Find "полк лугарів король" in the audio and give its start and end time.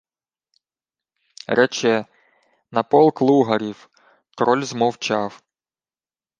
2.83-4.63